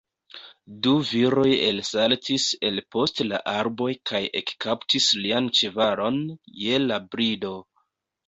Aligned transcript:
Du 0.85 0.93
viroj 1.09 1.49
elsaltis 1.65 2.47
el 2.69 2.81
post 2.95 3.21
la 3.27 3.41
arboj 3.53 3.91
kaj 4.11 4.23
ekkaptis 4.41 5.09
lian 5.25 5.49
ĉevalon 5.59 6.19
je 6.63 6.83
la 6.87 6.99
brido. 7.13 7.53